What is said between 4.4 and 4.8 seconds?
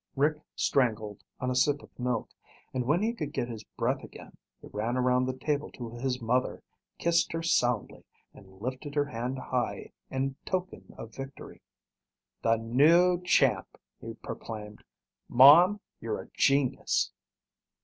he